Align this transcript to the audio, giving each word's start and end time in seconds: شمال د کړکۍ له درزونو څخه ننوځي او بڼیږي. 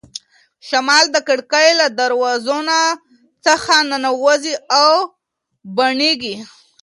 شمال 0.67 1.05
د 1.11 1.17
کړکۍ 1.27 1.69
له 1.79 1.87
درزونو 1.97 2.81
څخه 3.45 3.73
ننوځي 3.89 4.55
او 4.81 4.91
بڼیږي. 5.77 6.35